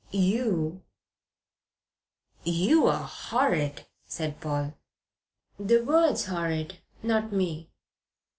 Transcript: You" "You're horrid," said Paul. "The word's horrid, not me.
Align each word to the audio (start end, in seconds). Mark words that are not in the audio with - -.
You" 0.09 0.81
"You're 2.43 2.91
horrid," 2.91 3.85
said 4.07 4.41
Paul. 4.41 4.73
"The 5.59 5.83
word's 5.83 6.25
horrid, 6.25 6.79
not 7.03 7.31
me. 7.31 7.69